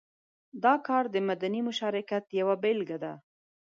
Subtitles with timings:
[0.63, 3.13] دا کار د مدني مشارکت یوه بېلګه ده.